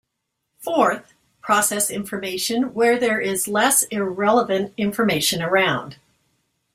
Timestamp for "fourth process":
0.57-1.91